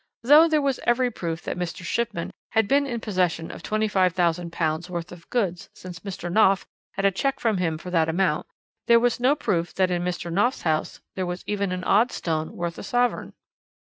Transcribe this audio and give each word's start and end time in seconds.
Though 0.23 0.47
there 0.47 0.63
was 0.63 0.79
every 0.87 1.11
proof 1.11 1.43
that 1.43 1.59
Mr. 1.59 1.83
Shipman 1.83 2.31
had 2.53 2.67
been 2.67 2.87
in 2.87 3.01
possession 3.01 3.51
of 3.51 3.61
£25,000 3.61 4.89
worth 4.89 5.11
of 5.11 5.29
goods 5.29 5.69
since 5.75 5.99
Mr. 5.99 6.31
Knopf 6.31 6.65
had 6.93 7.05
a 7.05 7.11
cheque 7.11 7.39
from 7.39 7.57
him 7.57 7.77
for 7.77 7.91
that 7.91 8.09
amount, 8.09 8.47
there 8.87 8.99
was 8.99 9.19
no 9.19 9.35
proof 9.35 9.75
that 9.75 9.91
in 9.91 10.03
Mr. 10.03 10.33
Knopf's 10.33 10.63
house 10.63 11.01
there 11.13 11.27
was 11.27 11.43
even 11.45 11.71
an 11.71 11.83
odd 11.83 12.11
stone 12.11 12.55
worth 12.55 12.79
a 12.79 12.83
sovereign. 12.83 13.33